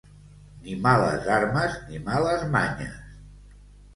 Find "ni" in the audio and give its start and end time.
0.61-0.77, 1.89-2.01